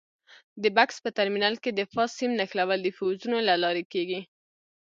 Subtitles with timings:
[0.61, 4.21] د بکس په ترمینل کې د فاز سیم نښلول د فیوزونو له لارې کېږي.